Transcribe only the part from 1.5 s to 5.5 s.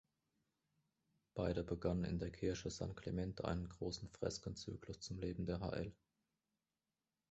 begannen in der Kirche San Clemente einen großen Freskenzyklus zum Leben